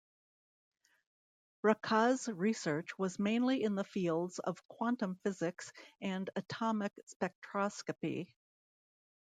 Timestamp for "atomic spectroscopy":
6.35-8.33